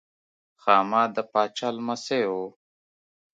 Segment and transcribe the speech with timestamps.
[0.61, 2.33] خاما د پاچا لمسی و.